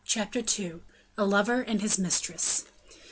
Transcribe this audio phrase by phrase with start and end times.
[0.03, 0.79] Chapter II.
[1.15, 2.65] A Lover and His Mistress.